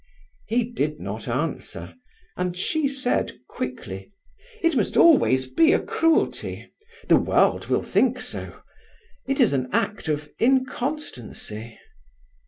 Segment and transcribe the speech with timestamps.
[0.47, 1.93] He did not answer,
[2.35, 4.11] and she said, quickly:
[4.63, 6.73] "It must always be a cruelty.
[7.07, 8.63] The world will think so.
[9.27, 11.77] It is an act of inconstancy."